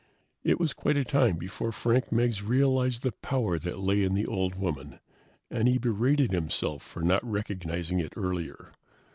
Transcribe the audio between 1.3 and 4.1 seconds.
before Frank Meggs realized the power that lay